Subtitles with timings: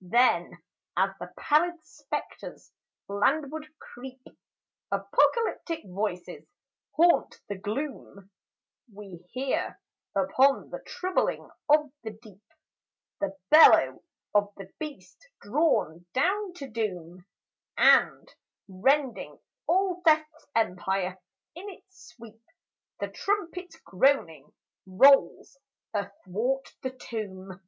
[0.00, 0.60] Then,
[0.96, 2.72] as the pallid spectres
[3.06, 4.24] landward creep,
[4.90, 6.44] Apocalyptic voices
[6.96, 8.28] haunt the gloom;
[8.92, 9.80] We hear,
[10.16, 12.42] upon the troubling of the deep,
[13.20, 14.02] The bellow
[14.34, 17.24] of the Beast drawn down to doom;
[17.76, 18.28] And
[18.66, 19.38] rending
[19.68, 21.20] all Death's empire
[21.54, 22.42] in its sweep,
[22.98, 24.52] The trumpet's groaning
[24.86, 25.56] rolls
[25.94, 27.60] athwart the tomb.